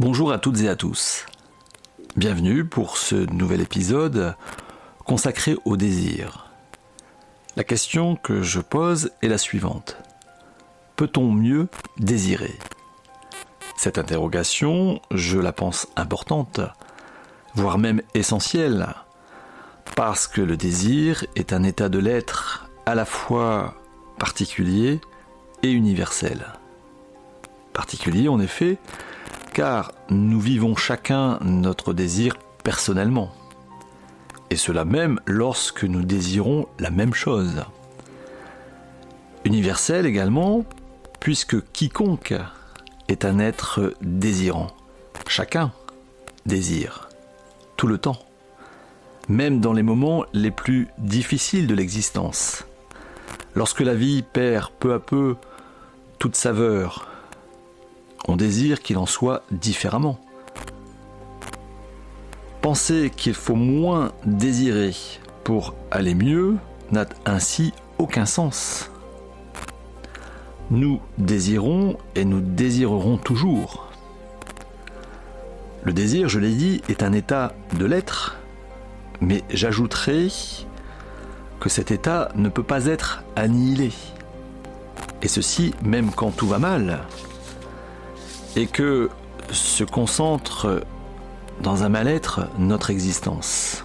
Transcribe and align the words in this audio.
Bonjour 0.00 0.32
à 0.32 0.38
toutes 0.38 0.60
et 0.62 0.68
à 0.68 0.74
tous. 0.74 1.24
Bienvenue 2.16 2.64
pour 2.64 2.96
ce 2.96 3.14
nouvel 3.14 3.60
épisode 3.60 4.34
consacré 5.04 5.54
au 5.64 5.76
désir. 5.76 6.50
La 7.54 7.62
question 7.62 8.16
que 8.16 8.42
je 8.42 8.58
pose 8.58 9.12
est 9.22 9.28
la 9.28 9.38
suivante. 9.38 9.96
Peut-on 10.96 11.30
mieux 11.30 11.68
désirer? 11.96 12.58
Cette 13.76 13.96
interrogation, 13.96 15.00
je 15.12 15.38
la 15.38 15.52
pense 15.52 15.86
importante, 15.94 16.58
voire 17.54 17.78
même 17.78 18.02
essentielle, 18.14 18.88
parce 19.94 20.26
que 20.26 20.40
le 20.40 20.56
désir 20.56 21.24
est 21.36 21.52
un 21.52 21.62
état 21.62 21.88
de 21.88 22.00
l'être 22.00 22.68
à 22.84 22.96
la 22.96 23.04
fois 23.04 23.76
particulier 24.18 25.00
et 25.62 25.70
universel. 25.70 26.46
Particulier 27.72 28.26
en 28.26 28.40
effet, 28.40 28.78
car 29.54 29.92
nous 30.10 30.40
vivons 30.40 30.74
chacun 30.74 31.38
notre 31.40 31.92
désir 31.92 32.36
personnellement. 32.64 33.32
Et 34.50 34.56
cela 34.56 34.84
même 34.84 35.20
lorsque 35.26 35.84
nous 35.84 36.02
désirons 36.02 36.66
la 36.80 36.90
même 36.90 37.14
chose. 37.14 37.62
Universel 39.44 40.06
également, 40.06 40.64
puisque 41.20 41.56
quiconque 41.72 42.34
est 43.06 43.24
un 43.24 43.38
être 43.38 43.94
désirant. 44.02 44.72
Chacun 45.28 45.72
désire, 46.46 47.08
tout 47.76 47.86
le 47.86 47.98
temps, 47.98 48.18
même 49.28 49.60
dans 49.60 49.72
les 49.72 49.82
moments 49.84 50.24
les 50.32 50.50
plus 50.50 50.88
difficiles 50.98 51.68
de 51.68 51.74
l'existence. 51.74 52.64
Lorsque 53.54 53.80
la 53.80 53.94
vie 53.94 54.22
perd 54.22 54.70
peu 54.80 54.92
à 54.92 54.98
peu 54.98 55.36
toute 56.18 56.34
saveur, 56.34 57.13
on 58.28 58.36
désire 58.36 58.82
qu'il 58.82 58.98
en 58.98 59.06
soit 59.06 59.42
différemment. 59.50 60.18
Penser 62.62 63.12
qu'il 63.14 63.34
faut 63.34 63.56
moins 63.56 64.12
désirer 64.24 64.94
pour 65.44 65.74
aller 65.90 66.14
mieux 66.14 66.56
n'a 66.90 67.06
ainsi 67.26 67.72
aucun 67.98 68.24
sens. 68.24 68.90
Nous 70.70 71.00
désirons 71.18 71.98
et 72.14 72.24
nous 72.24 72.40
désirerons 72.40 73.18
toujours. 73.18 73.90
Le 75.82 75.92
désir, 75.92 76.30
je 76.30 76.38
l'ai 76.38 76.54
dit, 76.54 76.80
est 76.88 77.02
un 77.02 77.12
état 77.12 77.52
de 77.78 77.84
l'être, 77.84 78.38
mais 79.20 79.44
j'ajouterai 79.50 80.28
que 81.60 81.68
cet 81.68 81.90
état 81.90 82.30
ne 82.34 82.48
peut 82.48 82.62
pas 82.62 82.86
être 82.86 83.22
annihilé. 83.36 83.92
Et 85.20 85.28
ceci 85.28 85.74
même 85.82 86.10
quand 86.10 86.30
tout 86.30 86.46
va 86.46 86.58
mal, 86.58 87.00
et 88.56 88.66
que 88.66 89.10
se 89.50 89.84
concentre 89.84 90.84
dans 91.62 91.82
un 91.82 91.88
mal-être 91.88 92.48
notre 92.58 92.90
existence, 92.90 93.84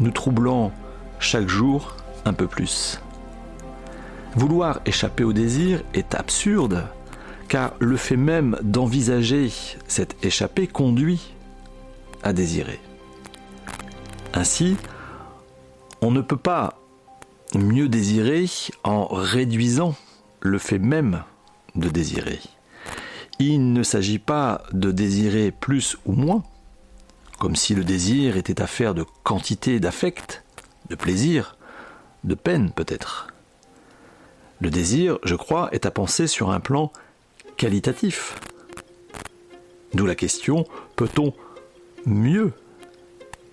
nous 0.00 0.10
troublant 0.10 0.72
chaque 1.18 1.48
jour 1.48 1.96
un 2.24 2.32
peu 2.32 2.46
plus. 2.46 3.00
Vouloir 4.36 4.80
échapper 4.86 5.24
au 5.24 5.32
désir 5.32 5.82
est 5.94 6.14
absurde, 6.14 6.86
car 7.48 7.72
le 7.78 7.96
fait 7.96 8.16
même 8.16 8.56
d'envisager 8.62 9.52
cette 9.86 10.16
échappée 10.24 10.66
conduit 10.66 11.34
à 12.22 12.32
désirer. 12.32 12.80
Ainsi, 14.32 14.76
on 16.00 16.10
ne 16.10 16.20
peut 16.20 16.36
pas 16.36 16.80
mieux 17.54 17.88
désirer 17.88 18.46
en 18.82 19.06
réduisant 19.06 19.94
le 20.40 20.58
fait 20.58 20.80
même 20.80 21.22
de 21.76 21.88
désirer. 21.88 22.40
Il 23.38 23.72
ne 23.72 23.82
s'agit 23.82 24.18
pas 24.18 24.62
de 24.72 24.92
désirer 24.92 25.50
plus 25.50 25.96
ou 26.06 26.12
moins, 26.12 26.44
comme 27.38 27.56
si 27.56 27.74
le 27.74 27.84
désir 27.84 28.36
était 28.36 28.62
affaire 28.62 28.94
de 28.94 29.04
quantité 29.24 29.80
d'affect, 29.80 30.44
de 30.88 30.94
plaisir, 30.94 31.56
de 32.22 32.34
peine 32.34 32.70
peut-être. 32.70 33.28
Le 34.60 34.70
désir, 34.70 35.18
je 35.24 35.34
crois, 35.34 35.68
est 35.72 35.84
à 35.84 35.90
penser 35.90 36.26
sur 36.26 36.50
un 36.50 36.60
plan 36.60 36.92
qualitatif. 37.56 38.38
D'où 39.94 40.06
la 40.06 40.14
question, 40.14 40.64
peut-on 40.96 41.34
mieux 42.06 42.52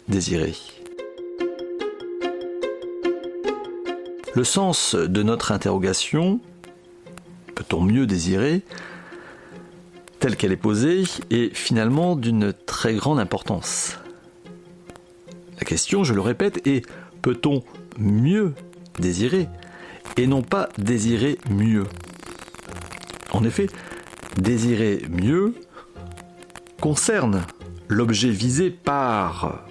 désirer? 0.08 0.54
Le 4.34 4.44
sens 4.44 4.96
de 4.96 5.24
notre 5.24 5.52
interrogation, 5.52 6.40
peut-on 7.56 7.82
mieux 7.82 8.06
désirer, 8.06 8.62
telle 10.22 10.38
qu'elle 10.38 10.52
est 10.52 10.56
posée, 10.56 11.04
est 11.32 11.54
finalement 11.56 12.16
d'une 12.16 12.54
très 12.54 12.94
grande 12.94 13.20
importance. 13.20 13.98
La 15.58 15.66
question, 15.66 16.04
je 16.04 16.14
le 16.14 16.22
répète, 16.22 16.66
est 16.68 16.86
peut-on 17.24 17.64
mieux 17.98 18.54
désirer 19.00 19.50
et 20.18 20.28
non 20.28 20.44
pas 20.44 20.70
désirer 20.78 21.40
mieux? 21.50 21.86
En 23.32 23.44
effet, 23.44 23.68
désirer 24.38 25.02
mieux 25.10 25.56
concerne 26.80 27.42
l'objet 27.88 28.30
visé 28.30 28.70
par 28.70 29.66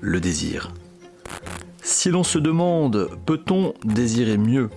le 0.00 0.20
désir. 0.20 0.72
Si 1.82 2.08
l'on 2.08 2.24
se 2.24 2.38
demande 2.38 3.10
peut-on 3.26 3.74
désirer 3.84 4.38
mieux, 4.38 4.70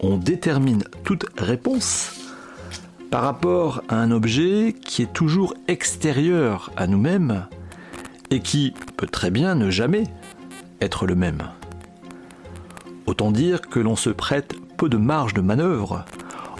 on 0.00 0.16
détermine 0.16 0.82
toute 1.04 1.26
réponse 1.38 2.19
par 3.10 3.22
rapport 3.22 3.82
à 3.88 3.96
un 3.96 4.12
objet 4.12 4.74
qui 4.84 5.02
est 5.02 5.12
toujours 5.12 5.54
extérieur 5.66 6.70
à 6.76 6.86
nous-mêmes 6.86 7.46
et 8.30 8.40
qui 8.40 8.72
peut 8.96 9.08
très 9.08 9.30
bien 9.30 9.56
ne 9.56 9.70
jamais 9.70 10.04
être 10.80 11.06
le 11.06 11.16
même. 11.16 11.42
Autant 13.06 13.32
dire 13.32 13.62
que 13.62 13.80
l'on 13.80 13.96
se 13.96 14.10
prête 14.10 14.54
peu 14.76 14.88
de 14.88 14.96
marge 14.96 15.34
de 15.34 15.40
manœuvre 15.40 16.04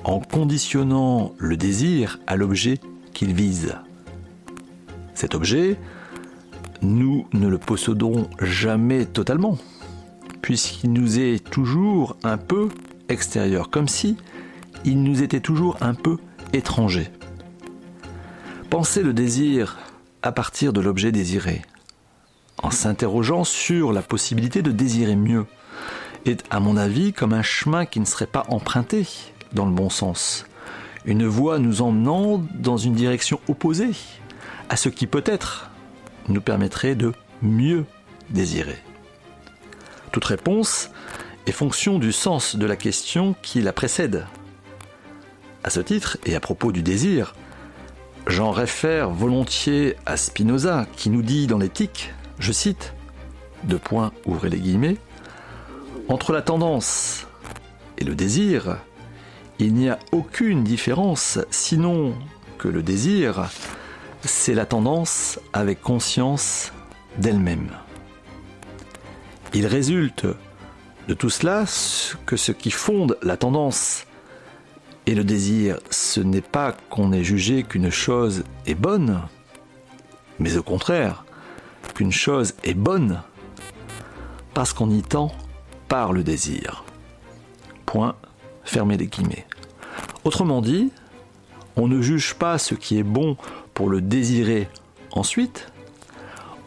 en 0.02 0.18
conditionnant 0.18 1.32
le 1.38 1.56
désir 1.56 2.18
à 2.26 2.36
l'objet 2.36 2.80
qu'il 3.12 3.32
vise. 3.32 3.76
Cet 5.14 5.34
objet, 5.34 5.78
nous 6.82 7.26
ne 7.32 7.46
le 7.46 7.58
possédons 7.58 8.28
jamais 8.40 9.04
totalement, 9.04 9.58
puisqu'il 10.42 10.92
nous 10.92 11.20
est 11.20 11.44
toujours 11.48 12.16
un 12.24 12.38
peu 12.38 12.68
extérieur, 13.08 13.70
comme 13.70 13.88
si 13.88 14.16
il 14.84 15.02
nous 15.02 15.22
était 15.22 15.40
toujours 15.40 15.76
un 15.80 15.94
peu 15.94 16.16
étranger. 16.52 17.10
Penser 18.68 19.02
le 19.02 19.12
désir 19.12 19.78
à 20.22 20.32
partir 20.32 20.72
de 20.72 20.80
l'objet 20.80 21.12
désiré, 21.12 21.62
en 22.62 22.70
s'interrogeant 22.70 23.44
sur 23.44 23.92
la 23.92 24.02
possibilité 24.02 24.62
de 24.62 24.70
désirer 24.70 25.16
mieux, 25.16 25.46
est 26.26 26.44
à 26.50 26.60
mon 26.60 26.76
avis 26.76 27.12
comme 27.12 27.32
un 27.32 27.42
chemin 27.42 27.86
qui 27.86 28.00
ne 28.00 28.04
serait 28.04 28.26
pas 28.26 28.44
emprunté 28.48 29.06
dans 29.52 29.66
le 29.66 29.72
bon 29.72 29.90
sens, 29.90 30.44
une 31.04 31.26
voie 31.26 31.58
nous 31.58 31.82
emmenant 31.82 32.44
dans 32.54 32.76
une 32.76 32.94
direction 32.94 33.40
opposée 33.48 33.92
à 34.68 34.76
ce 34.76 34.88
qui 34.88 35.06
peut-être 35.06 35.70
nous 36.28 36.40
permettrait 36.40 36.94
de 36.94 37.12
mieux 37.42 37.84
désirer. 38.28 38.78
Toute 40.12 40.24
réponse 40.24 40.90
est 41.46 41.52
fonction 41.52 41.98
du 41.98 42.12
sens 42.12 42.56
de 42.56 42.66
la 42.66 42.76
question 42.76 43.34
qui 43.42 43.62
la 43.62 43.72
précède. 43.72 44.26
À 45.62 45.71
ce 45.71 45.81
titre, 45.81 46.16
et 46.25 46.34
à 46.34 46.41
propos 46.41 46.72
du 46.72 46.82
désir, 46.82 47.34
j'en 48.26 48.50
réfère 48.50 49.10
volontiers 49.10 49.97
à 50.06 50.16
Spinoza 50.16 50.87
qui 50.97 51.10
nous 51.10 51.22
dit 51.22 51.47
dans 51.47 51.59
l'éthique, 51.59 52.12
je 52.38 52.53
cite, 52.53 52.94
deux 53.65 53.78
points, 53.78 54.12
ouvrez 54.25 54.48
les 54.48 54.59
guillemets, 54.59 54.97
entre 56.09 56.32
la 56.32 56.43
tendance 56.43 57.26
et 57.98 58.04
le 58.04 58.15
désir, 58.15 58.78
il 59.59 59.75
n'y 59.75 59.91
a 59.91 59.98
aucune 60.12 60.65
différence, 60.65 61.38
sinon 61.50 62.15
que 62.56 62.69
le 62.69 62.82
désir, 62.82 63.50
c'est 64.22 64.54
la 64.54 64.65
tendance 64.65 65.39
avec 65.53 65.83
conscience 65.83 66.72
d'elle-même. 67.18 67.71
Il 69.53 69.66
résulte 69.66 70.27
de 71.09 71.15
tout 71.15 71.28
cela 71.28 71.65
que 72.24 72.36
ce 72.36 72.53
qui 72.53 72.71
fonde 72.71 73.18
la 73.22 73.36
tendance 73.36 74.06
et 75.10 75.15
le 75.16 75.24
désir, 75.24 75.80
ce 75.91 76.21
n'est 76.21 76.41
pas 76.41 76.71
qu'on 76.89 77.12
ait 77.12 77.24
jugé 77.24 77.65
qu'une 77.65 77.91
chose 77.91 78.45
est 78.65 78.77
bonne, 78.77 79.22
mais 80.39 80.57
au 80.57 80.62
contraire, 80.62 81.24
qu'une 81.97 82.12
chose 82.12 82.54
est 82.62 82.74
bonne 82.74 83.21
parce 84.54 84.72
qu'on 84.72 84.89
y 84.89 85.03
tend 85.03 85.33
par 85.89 86.12
le 86.12 86.22
désir. 86.22 86.84
Point, 87.86 88.15
fermez 88.62 88.97
les 88.97 89.09
guillemets. 89.09 89.48
Autrement 90.22 90.62
dit, 90.62 90.92
on 91.74 91.89
ne 91.89 92.01
juge 92.01 92.34
pas 92.34 92.56
ce 92.56 92.77
qui 92.77 92.97
est 92.97 93.03
bon 93.03 93.36
pour 93.74 93.89
le 93.89 94.01
désirer 94.01 94.68
ensuite, 95.10 95.72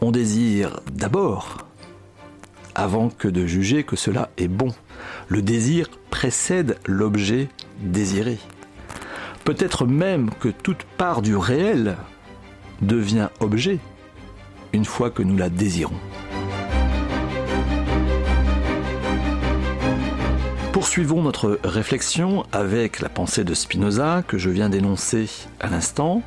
on 0.02 0.10
désire 0.10 0.80
d'abord, 0.92 1.66
avant 2.74 3.08
que 3.08 3.28
de 3.28 3.46
juger 3.46 3.84
que 3.84 3.96
cela 3.96 4.28
est 4.36 4.48
bon. 4.48 4.74
Le 5.28 5.40
désir 5.40 5.88
précède 6.10 6.78
l'objet 6.84 7.48
désiré. 7.80 8.38
Peut-être 9.44 9.86
même 9.86 10.30
que 10.40 10.48
toute 10.48 10.84
part 10.96 11.22
du 11.22 11.36
réel 11.36 11.96
devient 12.80 13.28
objet 13.40 13.78
une 14.72 14.84
fois 14.84 15.10
que 15.10 15.22
nous 15.22 15.36
la 15.36 15.48
désirons. 15.48 16.00
Poursuivons 20.72 21.22
notre 21.22 21.60
réflexion 21.62 22.44
avec 22.52 23.00
la 23.00 23.08
pensée 23.08 23.44
de 23.44 23.54
Spinoza 23.54 24.24
que 24.26 24.38
je 24.38 24.50
viens 24.50 24.68
d'énoncer 24.68 25.30
à 25.60 25.68
l'instant, 25.68 26.22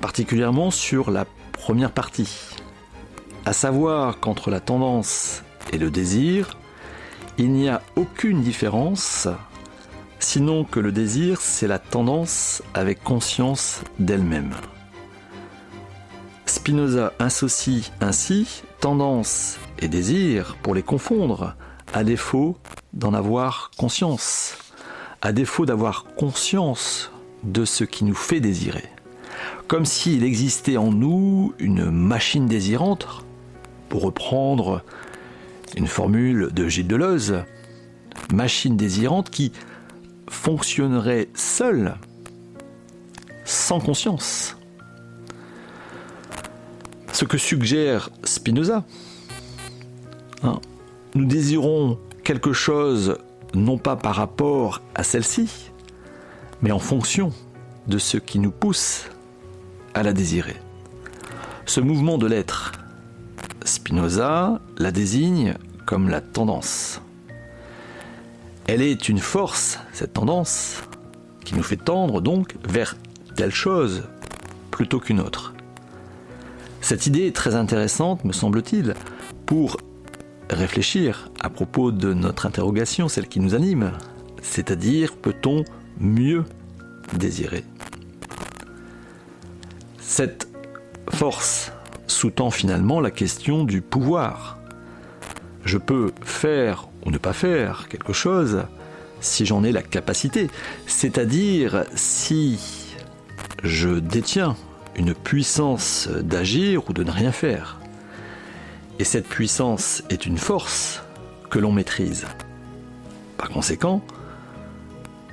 particulièrement 0.00 0.70
sur 0.70 1.10
la 1.10 1.24
première 1.52 1.90
partie, 1.90 2.54
à 3.46 3.54
savoir 3.54 4.20
qu'entre 4.20 4.50
la 4.50 4.60
tendance 4.60 5.42
et 5.72 5.78
le 5.78 5.90
désir, 5.90 6.58
il 7.38 7.50
n'y 7.52 7.68
a 7.68 7.80
aucune 7.96 8.42
différence, 8.42 9.26
sinon 10.24 10.64
que 10.64 10.80
le 10.80 10.90
désir, 10.90 11.40
c'est 11.40 11.68
la 11.68 11.78
tendance 11.78 12.62
avec 12.72 13.04
conscience 13.04 13.82
d'elle-même. 13.98 14.54
Spinoza 16.46 17.12
associe 17.18 17.92
ainsi 18.00 18.62
tendance 18.80 19.58
et 19.78 19.88
désir 19.88 20.56
pour 20.62 20.74
les 20.74 20.82
confondre, 20.82 21.54
à 21.92 22.04
défaut 22.04 22.56
d'en 22.94 23.12
avoir 23.12 23.70
conscience, 23.76 24.56
à 25.20 25.32
défaut 25.32 25.66
d'avoir 25.66 26.06
conscience 26.16 27.12
de 27.44 27.64
ce 27.64 27.84
qui 27.84 28.04
nous 28.04 28.14
fait 28.14 28.40
désirer. 28.40 28.88
Comme 29.68 29.84
s'il 29.84 30.24
existait 30.24 30.78
en 30.78 30.90
nous 30.90 31.52
une 31.58 31.90
machine 31.90 32.46
désirante, 32.46 33.24
pour 33.90 34.02
reprendre 34.02 34.82
une 35.76 35.86
formule 35.86 36.48
de 36.52 36.66
Gilles 36.66 36.88
Deleuze, 36.88 37.44
machine 38.32 38.76
désirante 38.76 39.30
qui 39.30 39.52
fonctionnerait 40.34 41.28
seule, 41.34 41.94
sans 43.44 43.80
conscience. 43.80 44.56
Ce 47.12 47.24
que 47.24 47.38
suggère 47.38 48.10
Spinoza. 48.24 48.84
Hein, 50.42 50.60
nous 51.14 51.24
désirons 51.24 51.98
quelque 52.24 52.52
chose 52.52 53.16
non 53.54 53.78
pas 53.78 53.96
par 53.96 54.16
rapport 54.16 54.82
à 54.94 55.04
celle-ci, 55.04 55.70
mais 56.60 56.72
en 56.72 56.80
fonction 56.80 57.32
de 57.86 57.98
ce 57.98 58.18
qui 58.18 58.38
nous 58.38 58.50
pousse 58.50 59.04
à 59.94 60.02
la 60.02 60.12
désirer. 60.12 60.56
Ce 61.64 61.80
mouvement 61.80 62.18
de 62.18 62.26
l'être, 62.26 62.72
Spinoza 63.64 64.60
la 64.76 64.90
désigne 64.90 65.54
comme 65.86 66.08
la 66.08 66.20
tendance. 66.20 67.00
Elle 68.66 68.80
est 68.80 69.10
une 69.10 69.18
force, 69.18 69.78
cette 69.92 70.14
tendance, 70.14 70.82
qui 71.44 71.54
nous 71.54 71.62
fait 71.62 71.76
tendre 71.76 72.22
donc 72.22 72.54
vers 72.66 72.96
telle 73.36 73.52
chose 73.52 74.04
plutôt 74.70 75.00
qu'une 75.00 75.20
autre. 75.20 75.52
Cette 76.80 77.06
idée 77.06 77.26
est 77.26 77.36
très 77.36 77.54
intéressante, 77.54 78.24
me 78.24 78.32
semble-t-il, 78.32 78.94
pour 79.44 79.76
réfléchir 80.48 81.30
à 81.40 81.50
propos 81.50 81.92
de 81.92 82.14
notre 82.14 82.46
interrogation, 82.46 83.08
celle 83.08 83.28
qui 83.28 83.40
nous 83.40 83.54
anime, 83.54 83.92
c'est-à-dire 84.42 85.14
peut-on 85.16 85.64
mieux 85.98 86.44
désirer? 87.12 87.64
Cette 89.98 90.48
force 91.10 91.70
sous-tend 92.06 92.50
finalement 92.50 93.00
la 93.00 93.10
question 93.10 93.64
du 93.64 93.82
pouvoir. 93.82 94.58
Je 95.64 95.76
peux 95.78 96.12
faire 96.22 96.88
ou 97.04 97.10
ne 97.10 97.18
pas 97.18 97.32
faire 97.32 97.88
quelque 97.88 98.12
chose 98.12 98.64
si 99.20 99.46
j'en 99.46 99.64
ai 99.64 99.72
la 99.72 99.82
capacité, 99.82 100.50
c'est-à-dire 100.86 101.84
si 101.94 102.58
je 103.62 103.98
détiens 103.98 104.56
une 104.96 105.14
puissance 105.14 106.08
d'agir 106.08 106.88
ou 106.88 106.92
de 106.92 107.02
ne 107.02 107.10
rien 107.10 107.32
faire. 107.32 107.80
Et 108.98 109.04
cette 109.04 109.26
puissance 109.26 110.02
est 110.10 110.26
une 110.26 110.38
force 110.38 111.02
que 111.50 111.58
l'on 111.58 111.72
maîtrise. 111.72 112.26
Par 113.36 113.50
conséquent, 113.50 114.02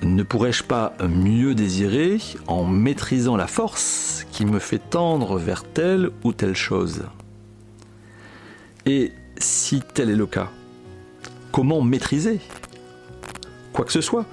ne 0.01 0.23
pourrais-je 0.23 0.63
pas 0.63 0.93
mieux 1.07 1.53
désirer 1.53 2.17
en 2.47 2.63
maîtrisant 2.63 3.35
la 3.35 3.45
force 3.47 4.25
qui 4.31 4.45
me 4.45 4.57
fait 4.57 4.79
tendre 4.79 5.37
vers 5.37 5.63
telle 5.63 6.09
ou 6.23 6.33
telle 6.33 6.55
chose? 6.55 7.03
Et 8.87 9.11
si 9.37 9.81
tel 9.93 10.09
est 10.09 10.15
le 10.15 10.25
cas, 10.25 10.49
comment 11.51 11.81
maîtriser 11.81 12.39
quoi 13.73 13.85
que 13.85 13.91
ce 13.91 14.01
soit 14.01 14.25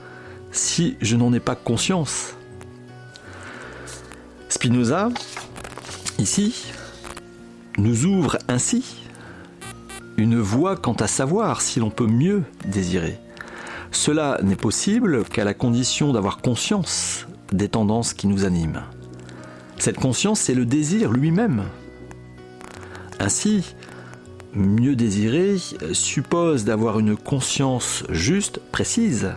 si 0.51 0.97
je 1.01 1.17
n'en 1.17 1.33
ai 1.33 1.41
pas 1.41 1.55
conscience 1.55 2.35
Spinoza, 4.49 5.11
ici, 6.19 6.73
nous 7.77 8.07
ouvre 8.07 8.39
ainsi 8.49 9.05
une 10.17 10.41
voie 10.41 10.77
quant 10.77 10.95
à 10.95 11.07
savoir 11.07 11.61
si 11.61 11.81
l'on 11.81 11.91
peut 11.91 12.07
mieux 12.07 12.43
désirer. 12.67 13.19
Cela 13.91 14.41
n'est 14.43 14.57
possible 14.57 15.25
qu'à 15.25 15.45
la 15.45 15.55
condition 15.55 16.13
d'avoir 16.13 16.39
conscience 16.39 17.27
des 17.53 17.69
tendances 17.69 18.15
qui 18.15 18.27
nous 18.27 18.45
animent. 18.45 18.83
Cette 19.79 19.99
conscience, 19.99 20.41
c'est 20.41 20.55
le 20.55 20.67
désir 20.67 21.13
lui-même. 21.13 21.65
Ainsi, 23.21 23.75
mieux 24.59 24.97
désirer 24.97 25.57
suppose 25.93 26.65
d'avoir 26.65 26.99
une 26.99 27.17
conscience 27.17 28.05
juste, 28.11 28.61
précise, 28.73 29.33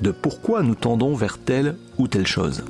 de 0.00 0.10
pourquoi 0.10 0.62
nous 0.62 0.74
tendons 0.74 1.14
vers 1.14 1.38
telle 1.38 1.76
ou 1.98 2.08
telle 2.08 2.26
chose. 2.26 2.64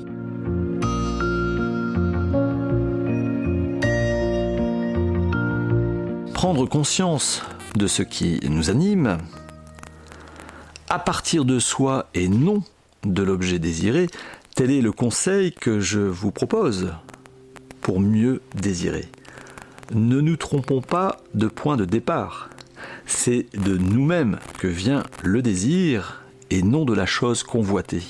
Prendre 6.34 6.66
conscience 6.66 7.42
de 7.76 7.86
ce 7.86 8.02
qui 8.02 8.38
nous 8.48 8.70
anime, 8.70 9.18
à 10.90 10.98
partir 10.98 11.44
de 11.44 11.58
soi 11.58 12.06
et 12.14 12.28
non 12.28 12.62
de 13.04 13.22
l'objet 13.22 13.58
désiré, 13.58 14.08
tel 14.54 14.70
est 14.70 14.82
le 14.82 14.92
conseil 14.92 15.52
que 15.52 15.80
je 15.80 16.00
vous 16.00 16.30
propose 16.30 16.92
pour 17.80 17.98
mieux 17.98 18.42
désirer. 18.54 19.08
Ne 19.92 20.20
nous 20.20 20.36
trompons 20.36 20.80
pas 20.80 21.18
de 21.34 21.46
point 21.46 21.76
de 21.76 21.84
départ. 21.84 22.48
C'est 23.06 23.46
de 23.54 23.76
nous-mêmes 23.76 24.38
que 24.58 24.66
vient 24.66 25.02
le 25.22 25.42
désir 25.42 26.24
et 26.50 26.62
non 26.62 26.84
de 26.84 26.94
la 26.94 27.04
chose 27.04 27.42
convoitée. 27.42 28.02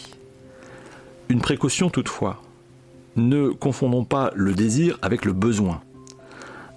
Une 1.28 1.40
précaution 1.40 1.90
toutefois. 1.90 2.42
Ne 3.16 3.48
confondons 3.48 4.04
pas 4.04 4.30
le 4.34 4.54
désir 4.54 4.98
avec 5.02 5.24
le 5.24 5.32
besoin. 5.32 5.82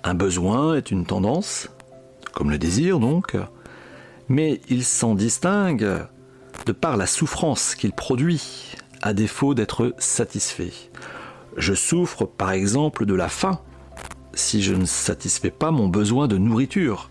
Un 0.04 0.16
besoin 0.16 0.76
est 0.76 0.90
une 0.90 1.06
tendance, 1.06 1.70
comme 2.34 2.50
le 2.50 2.58
désir 2.58 3.00
donc, 3.00 3.36
mais 4.30 4.62
il 4.70 4.84
s'en 4.84 5.14
distingue 5.16 6.08
de 6.66 6.72
par 6.72 6.98
la 6.98 7.06
souffrance 7.06 7.76
qu'il 7.76 7.94
produit, 7.94 8.76
à 9.02 9.14
défaut 9.14 9.54
d'être 9.54 9.94
satisfait. 10.00 10.74
Je 11.56 11.74
souffre 11.74 12.26
par 12.26 12.52
exemple 12.52 13.06
de 13.06 13.14
la 13.14 13.30
faim 13.30 13.60
si 14.38 14.62
je 14.62 14.74
ne 14.74 14.86
satisfais 14.86 15.52
pas 15.52 15.72
mon 15.72 15.88
besoin 15.88 16.28
de 16.28 16.38
nourriture. 16.38 17.10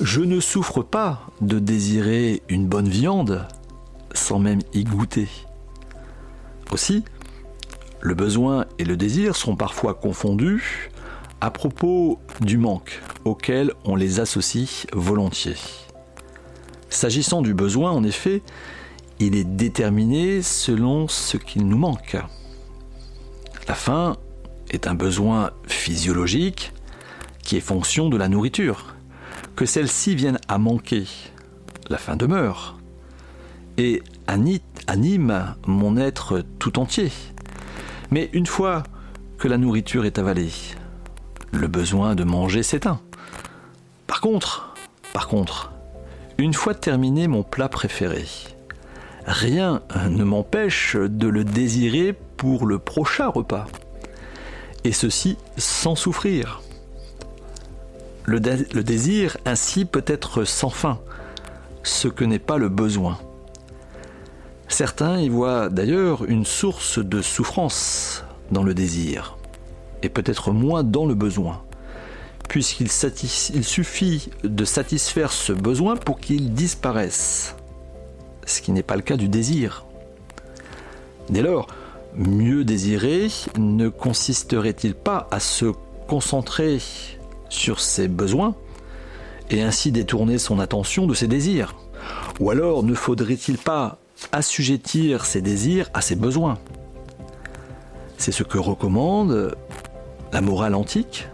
Je 0.00 0.22
ne 0.22 0.40
souffre 0.40 0.82
pas 0.82 1.26
de 1.40 1.58
désirer 1.58 2.42
une 2.48 2.66
bonne 2.66 2.88
viande 2.88 3.46
sans 4.14 4.38
même 4.38 4.60
y 4.72 4.84
goûter. 4.84 5.28
Aussi, 6.72 7.04
le 8.00 8.14
besoin 8.14 8.64
et 8.78 8.84
le 8.84 8.96
désir 8.96 9.36
sont 9.36 9.56
parfois 9.56 9.94
confondus 9.94 10.90
à 11.40 11.50
propos 11.50 12.18
du 12.40 12.56
manque 12.56 13.00
auquel 13.24 13.72
on 13.84 13.94
les 13.94 14.20
associe 14.20 14.86
volontiers. 14.92 15.56
S'agissant 16.88 17.42
du 17.42 17.54
besoin, 17.54 17.92
en 17.92 18.02
effet, 18.02 18.42
il 19.18 19.36
est 19.36 19.44
déterminé 19.44 20.42
selon 20.42 21.06
ce 21.08 21.36
qu'il 21.36 21.66
nous 21.66 21.78
manque. 21.78 22.16
La 23.68 23.74
faim 23.74 24.16
est 24.70 24.86
un 24.86 24.94
besoin 24.94 25.50
physiologique 25.66 26.72
qui 27.42 27.56
est 27.56 27.60
fonction 27.60 28.08
de 28.08 28.16
la 28.16 28.28
nourriture. 28.28 28.94
Que 29.56 29.66
celle-ci 29.66 30.14
vienne 30.14 30.38
à 30.48 30.58
manquer, 30.58 31.04
la 31.88 31.98
faim 31.98 32.16
demeure 32.16 32.78
et 33.76 34.02
anime 34.86 35.54
mon 35.66 35.96
être 35.96 36.44
tout 36.58 36.78
entier. 36.78 37.10
Mais 38.10 38.30
une 38.32 38.46
fois 38.46 38.82
que 39.38 39.48
la 39.48 39.58
nourriture 39.58 40.04
est 40.04 40.18
avalée, 40.18 40.52
le 41.52 41.66
besoin 41.66 42.14
de 42.14 42.24
manger 42.24 42.62
s'éteint. 42.62 43.00
Par 44.06 44.20
contre, 44.20 44.74
par 45.12 45.28
contre, 45.28 45.72
une 46.38 46.54
fois 46.54 46.74
terminé 46.74 47.26
mon 47.26 47.42
plat 47.42 47.68
préféré, 47.68 48.24
rien 49.26 49.82
ne 50.08 50.24
m'empêche 50.24 50.96
de 50.96 51.28
le 51.28 51.44
désirer 51.44 52.14
pour 52.36 52.66
le 52.66 52.78
prochain 52.78 53.28
repas. 53.28 53.66
Et 54.84 54.92
ceci 54.92 55.36
sans 55.56 55.94
souffrir. 55.94 56.62
Le, 58.24 58.38
désir 58.38 59.36
ainsi 59.44 59.84
peut 59.84 60.04
être 60.06 60.44
sans 60.44 60.70
fin, 60.70 61.00
ce 61.82 62.06
que 62.06 62.24
n'est 62.24 62.38
pas 62.38 62.58
le 62.58 62.68
besoin. 62.68 63.18
Certains 64.68 65.18
y 65.18 65.28
voient 65.28 65.68
d'ailleurs 65.68 66.24
une 66.24 66.44
source 66.44 66.98
de 66.98 67.22
souffrance 67.22 68.24
dans 68.52 68.62
le 68.62 68.72
désir, 68.72 69.36
et 70.02 70.08
peut-être 70.08 70.52
moins 70.52 70.84
dans 70.84 71.06
le 71.06 71.14
besoin, 71.14 71.62
puisqu'il 72.48 72.90
suffit 72.90 74.30
de 74.44 74.64
satisfaire 74.64 75.32
ce 75.32 75.52
besoin 75.52 75.96
pour 75.96 76.20
qu'il 76.20 76.52
disparaisse, 76.52 77.56
ce 78.46 78.60
qui 78.60 78.70
n'est 78.70 78.84
pas 78.84 78.96
le 78.96 79.02
cas 79.02 79.16
du 79.16 79.28
désir. 79.28 79.86
Dès 81.30 81.42
lors, 81.42 81.66
mieux 82.16 82.64
désirer 82.64 83.28
ne 83.58 83.88
consisterait-il 83.88 84.94
pas 84.94 85.28
à 85.30 85.40
se 85.40 85.72
concentrer 86.08 86.78
sur 87.48 87.80
ses 87.80 88.08
besoins 88.08 88.54
et 89.50 89.62
ainsi 89.62 89.92
détourner 89.92 90.38
son 90.38 90.58
attention 90.58 91.06
de 91.06 91.14
ses 91.14 91.26
désirs? 91.26 91.74
Ou 92.40 92.50
alors 92.50 92.82
ne 92.82 92.94
faudrait-il 92.94 93.58
pas 93.58 93.98
assujettir 94.32 95.24
ses 95.24 95.42
désirs 95.42 95.90
à 95.94 96.00
ses 96.00 96.16
besoins? 96.16 96.58
C'est 98.16 98.32
ce 98.32 98.42
que 98.42 98.58
recommande 98.58 99.56
la 100.32 100.40
morale 100.40 100.74
antique 100.74 101.28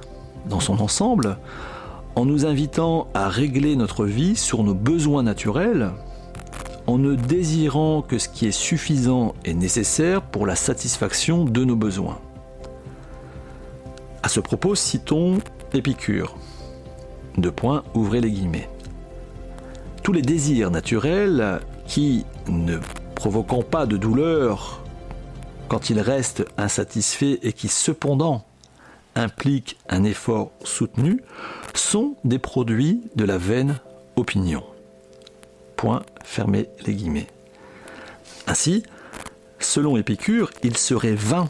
dans 0.48 0.60
son 0.60 0.80
ensemble 0.80 1.38
en 2.14 2.24
nous 2.24 2.46
invitant 2.46 3.08
à 3.12 3.28
régler 3.28 3.76
notre 3.76 4.06
vie 4.06 4.36
sur 4.36 4.62
nos 4.62 4.74
besoins 4.74 5.22
naturels 5.22 5.90
en 6.86 6.98
ne 6.98 7.14
désirant 7.14 8.02
que 8.02 8.18
ce 8.18 8.28
qui 8.28 8.46
est 8.46 8.52
suffisant 8.52 9.34
et 9.44 9.54
nécessaire 9.54 10.22
pour 10.22 10.46
la 10.46 10.56
satisfaction 10.56 11.44
de 11.44 11.64
nos 11.64 11.76
besoins. 11.76 12.18
À 14.22 14.28
ce 14.28 14.40
propos, 14.40 14.74
citons 14.74 15.38
Épicure. 15.72 16.36
Deux 17.38 17.52
points, 17.52 17.82
ouvrez 17.94 18.20
les 18.20 18.30
guillemets. 18.30 18.68
Tous 20.02 20.12
les 20.12 20.22
désirs 20.22 20.70
naturels 20.70 21.60
qui, 21.86 22.24
ne 22.48 22.78
provoquant 23.14 23.62
pas 23.62 23.86
de 23.86 23.96
douleur 23.96 24.82
quand 25.68 25.90
ils 25.90 26.00
restent 26.00 26.44
insatisfaits 26.56 27.38
et 27.42 27.52
qui 27.52 27.68
cependant 27.68 28.44
impliquent 29.16 29.78
un 29.88 30.04
effort 30.04 30.52
soutenu, 30.62 31.22
sont 31.74 32.14
des 32.24 32.38
produits 32.38 33.02
de 33.16 33.24
la 33.24 33.38
vaine 33.38 33.80
opinion. 34.14 34.62
Point, 35.76 36.02
fermez 36.24 36.68
les 36.86 36.94
guillemets. 36.94 37.26
Ainsi, 38.46 38.82
selon 39.58 39.96
Épicure, 39.96 40.50
il 40.62 40.76
serait 40.76 41.14
vain 41.14 41.48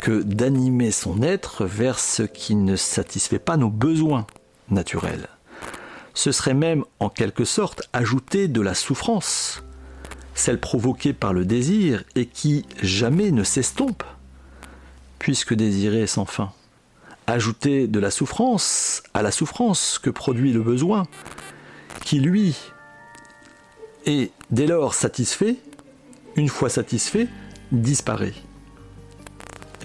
que 0.00 0.22
d'animer 0.22 0.90
son 0.90 1.22
être 1.22 1.64
vers 1.64 1.98
ce 1.98 2.22
qui 2.22 2.54
ne 2.54 2.76
satisfait 2.76 3.38
pas 3.38 3.56
nos 3.56 3.70
besoins 3.70 4.26
naturels. 4.68 5.28
Ce 6.14 6.32
serait 6.32 6.54
même 6.54 6.84
en 7.00 7.08
quelque 7.08 7.44
sorte 7.44 7.88
ajouter 7.92 8.48
de 8.48 8.60
la 8.60 8.74
souffrance, 8.74 9.62
celle 10.34 10.60
provoquée 10.60 11.12
par 11.12 11.32
le 11.32 11.44
désir 11.44 12.04
et 12.14 12.26
qui 12.26 12.64
jamais 12.82 13.30
ne 13.30 13.44
s'estompe, 13.44 14.02
puisque 15.18 15.54
désirer 15.54 16.02
est 16.02 16.06
sans 16.06 16.24
fin. 16.24 16.52
Ajouter 17.26 17.86
de 17.88 17.98
la 17.98 18.10
souffrance 18.10 19.02
à 19.12 19.22
la 19.22 19.30
souffrance 19.30 19.98
que 19.98 20.10
produit 20.10 20.52
le 20.52 20.62
besoin, 20.62 21.06
qui 22.04 22.20
lui 22.20 22.56
et 24.06 24.30
dès 24.50 24.66
lors 24.66 24.94
satisfait, 24.94 25.56
une 26.36 26.48
fois 26.48 26.70
satisfait, 26.70 27.28
disparaît. 27.72 28.34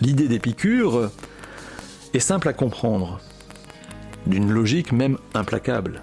L'idée 0.01 0.27
d'Épicure 0.27 1.11
est 2.13 2.19
simple 2.19 2.47
à 2.47 2.53
comprendre, 2.53 3.19
d'une 4.27 4.51
logique 4.51 4.91
même 4.91 5.17
implacable, 5.33 6.01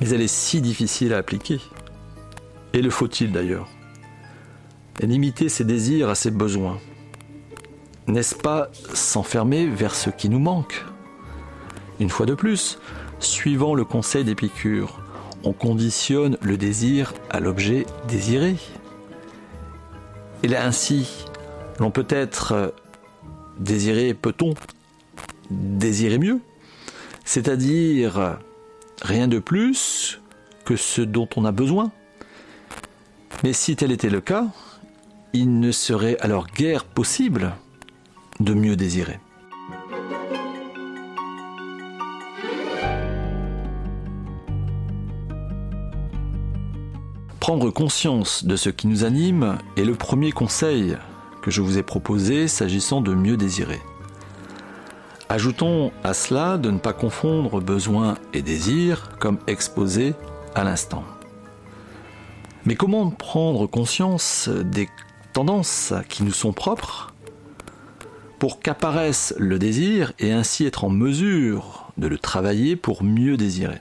mais 0.00 0.08
elle 0.10 0.22
est 0.22 0.28
si 0.28 0.60
difficile 0.60 1.12
à 1.12 1.18
appliquer. 1.18 1.60
Et 2.72 2.82
le 2.82 2.90
faut-il 2.90 3.32
d'ailleurs? 3.32 3.68
Limiter 5.00 5.48
ses 5.48 5.64
désirs 5.64 6.08
à 6.08 6.14
ses 6.14 6.30
besoins. 6.30 6.78
N'est-ce 8.06 8.34
pas 8.34 8.70
s'enfermer 8.92 9.66
vers 9.66 9.94
ce 9.94 10.10
qui 10.10 10.28
nous 10.28 10.38
manque? 10.38 10.84
Une 11.98 12.10
fois 12.10 12.26
de 12.26 12.34
plus, 12.34 12.78
suivant 13.18 13.74
le 13.74 13.84
conseil 13.84 14.24
d'Épicure, 14.24 15.00
on 15.44 15.52
conditionne 15.52 16.36
le 16.40 16.56
désir 16.56 17.14
à 17.30 17.40
l'objet 17.40 17.86
désiré. 18.08 18.56
Et 20.42 20.48
là 20.48 20.64
ainsi, 20.64 21.26
l'on 21.78 21.90
peut 21.90 22.06
être 22.08 22.74
désiré, 23.58 24.14
peut-on 24.14 24.54
désirer 25.50 26.18
mieux? 26.18 26.40
C'est-à-dire 27.24 28.38
rien 29.02 29.28
de 29.28 29.38
plus 29.38 30.20
que 30.64 30.76
ce 30.76 31.02
dont 31.02 31.28
on 31.36 31.44
a 31.44 31.52
besoin. 31.52 31.90
Mais 33.42 33.52
si 33.52 33.76
tel 33.76 33.92
était 33.92 34.10
le 34.10 34.20
cas, 34.20 34.46
il 35.32 35.60
ne 35.60 35.72
serait 35.72 36.16
alors 36.20 36.46
guère 36.46 36.84
possible 36.84 37.54
de 38.40 38.54
mieux 38.54 38.76
désirer. 38.76 39.20
Prendre 47.40 47.70
conscience 47.70 48.44
de 48.44 48.54
ce 48.54 48.68
qui 48.68 48.86
nous 48.86 49.02
anime 49.02 49.56
est 49.78 49.84
le 49.84 49.94
premier 49.94 50.30
conseil 50.30 50.98
que 51.40 51.50
je 51.50 51.62
vous 51.62 51.78
ai 51.78 51.82
proposé 51.82 52.48
s'agissant 52.48 53.00
de 53.00 53.14
mieux 53.14 53.38
désirer. 53.38 53.80
Ajoutons 55.30 55.90
à 56.04 56.12
cela 56.12 56.58
de 56.58 56.70
ne 56.70 56.78
pas 56.78 56.92
confondre 56.92 57.62
besoin 57.62 58.18
et 58.34 58.42
désir 58.42 59.16
comme 59.18 59.38
exposé 59.46 60.14
à 60.54 60.64
l'instant. 60.64 61.02
Mais 62.66 62.74
comment 62.74 63.08
prendre 63.10 63.66
conscience 63.66 64.50
des 64.50 64.90
tendances 65.32 65.94
qui 66.10 66.24
nous 66.24 66.34
sont 66.34 66.52
propres 66.52 67.14
pour 68.38 68.60
qu'apparaisse 68.60 69.34
le 69.38 69.58
désir 69.58 70.12
et 70.18 70.30
ainsi 70.30 70.66
être 70.66 70.84
en 70.84 70.90
mesure 70.90 71.90
de 71.96 72.06
le 72.06 72.18
travailler 72.18 72.76
pour 72.76 73.02
mieux 73.02 73.38
désirer? 73.38 73.80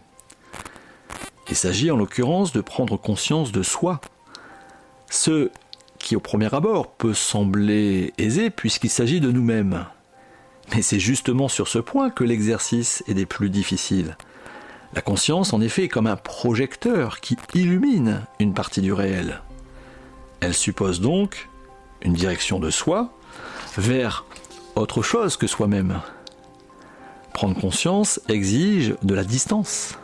Il 1.49 1.55
s'agit 1.55 1.91
en 1.91 1.97
l'occurrence 1.97 2.51
de 2.51 2.61
prendre 2.61 2.97
conscience 2.97 3.51
de 3.51 3.63
soi. 3.63 3.99
Ce 5.09 5.49
qui 5.97 6.15
au 6.15 6.19
premier 6.19 6.53
abord 6.53 6.91
peut 6.91 7.13
sembler 7.13 8.13
aisé 8.17 8.49
puisqu'il 8.49 8.89
s'agit 8.89 9.19
de 9.19 9.31
nous-mêmes. 9.31 9.85
Mais 10.73 10.81
c'est 10.81 10.99
justement 10.99 11.47
sur 11.47 11.67
ce 11.67 11.79
point 11.79 12.11
que 12.11 12.23
l'exercice 12.23 13.03
est 13.07 13.15
des 13.15 13.25
plus 13.25 13.49
difficiles. 13.49 14.15
La 14.93 15.01
conscience, 15.01 15.53
en 15.53 15.61
effet, 15.61 15.85
est 15.85 15.89
comme 15.89 16.07
un 16.07 16.15
projecteur 16.15 17.19
qui 17.19 17.37
illumine 17.53 18.21
une 18.39 18.53
partie 18.53 18.81
du 18.81 18.93
réel. 18.93 19.41
Elle 20.41 20.53
suppose 20.53 21.01
donc 21.01 21.49
une 22.01 22.13
direction 22.13 22.59
de 22.59 22.69
soi 22.69 23.11
vers 23.77 24.25
autre 24.75 25.01
chose 25.01 25.37
que 25.37 25.47
soi-même. 25.47 26.01
Prendre 27.33 27.59
conscience 27.59 28.19
exige 28.29 28.95
de 29.03 29.13
la 29.13 29.23
distance. 29.23 29.97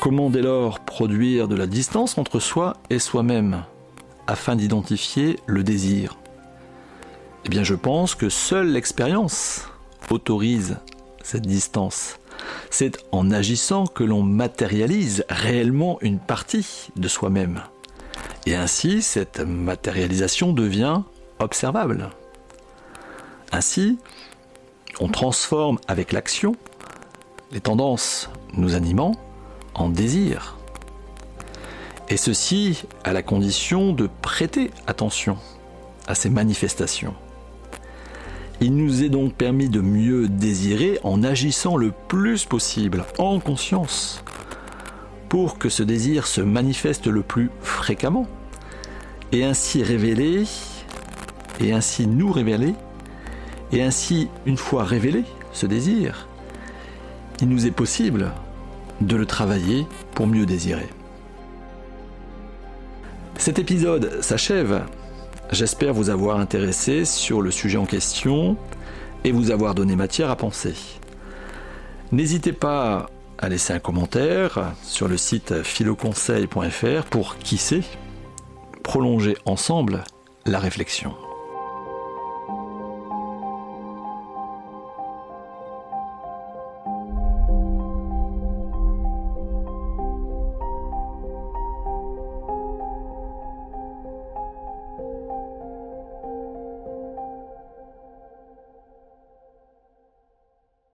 Comment 0.00 0.30
dès 0.30 0.42
lors 0.42 0.80
produire 0.80 1.48
de 1.48 1.54
la 1.54 1.66
distance 1.66 2.18
entre 2.18 2.40
soi 2.40 2.74
et 2.90 2.98
soi-même 2.98 3.64
afin 4.26 4.56
d'identifier 4.56 5.38
le 5.46 5.62
désir? 5.62 6.18
Eh 7.44 7.48
bien 7.48 7.64
je 7.64 7.74
pense 7.74 8.14
que 8.14 8.28
seule 8.28 8.72
l'expérience 8.72 9.68
autorise 10.10 10.78
cette 11.22 11.46
distance. 11.46 12.18
C'est 12.70 12.98
en 13.12 13.30
agissant 13.30 13.86
que 13.86 14.04
l'on 14.04 14.22
matérialise 14.22 15.24
réellement 15.28 15.98
une 16.02 16.18
partie 16.18 16.88
de 16.96 17.08
soi-même. 17.08 17.62
Et 18.46 18.54
ainsi, 18.54 19.00
cette 19.00 19.40
matérialisation 19.40 20.52
devient 20.52 21.02
observable. 21.38 22.10
Ainsi, 23.52 23.98
on 25.00 25.08
transforme 25.08 25.78
avec 25.88 26.12
l'action 26.12 26.56
les 27.52 27.60
tendances 27.60 28.30
nous 28.54 28.74
animant 28.74 29.12
en 29.74 29.88
désir. 29.88 30.56
Et 32.08 32.16
ceci 32.16 32.84
à 33.02 33.12
la 33.12 33.22
condition 33.22 33.92
de 33.92 34.08
prêter 34.22 34.70
attention 34.86 35.38
à 36.06 36.14
ces 36.14 36.30
manifestations. 36.30 37.14
Il 38.60 38.76
nous 38.76 39.02
est 39.02 39.08
donc 39.08 39.34
permis 39.34 39.68
de 39.68 39.80
mieux 39.80 40.28
désirer 40.28 40.98
en 41.02 41.22
agissant 41.22 41.76
le 41.76 41.92
plus 42.08 42.44
possible 42.44 43.04
en 43.18 43.40
conscience 43.40 44.22
pour 45.28 45.58
que 45.58 45.68
ce 45.68 45.82
désir 45.82 46.26
se 46.26 46.40
manifeste 46.40 47.06
le 47.06 47.22
plus 47.22 47.50
fréquemment 47.60 48.28
et 49.32 49.44
ainsi 49.44 49.82
révéler 49.82 50.44
et 51.60 51.72
ainsi 51.72 52.06
nous 52.06 52.30
révéler 52.30 52.74
et 53.72 53.82
ainsi 53.82 54.28
une 54.46 54.56
fois 54.56 54.84
révélé 54.84 55.24
ce 55.52 55.66
désir, 55.66 56.28
il 57.40 57.48
nous 57.48 57.66
est 57.66 57.72
possible 57.72 58.30
de 59.06 59.16
le 59.16 59.26
travailler 59.26 59.86
pour 60.14 60.26
mieux 60.26 60.46
désirer. 60.46 60.88
Cet 63.36 63.58
épisode 63.58 64.22
s'achève. 64.22 64.82
J'espère 65.50 65.92
vous 65.92 66.10
avoir 66.10 66.38
intéressé 66.38 67.04
sur 67.04 67.42
le 67.42 67.50
sujet 67.50 67.78
en 67.78 67.84
question 67.84 68.56
et 69.24 69.32
vous 69.32 69.50
avoir 69.50 69.74
donné 69.74 69.96
matière 69.96 70.30
à 70.30 70.36
penser. 70.36 70.74
N'hésitez 72.12 72.52
pas 72.52 73.10
à 73.38 73.48
laisser 73.48 73.72
un 73.72 73.78
commentaire 73.78 74.72
sur 74.82 75.08
le 75.08 75.16
site 75.16 75.62
philoconseil.fr 75.62 77.04
pour 77.10 77.36
qui 77.38 77.58
sait 77.58 77.82
prolonger 78.82 79.36
ensemble 79.46 80.04
la 80.46 80.58
réflexion. 80.58 81.14